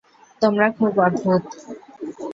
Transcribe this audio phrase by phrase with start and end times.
[0.41, 1.43] তোমরা খুব অদ্ভূত।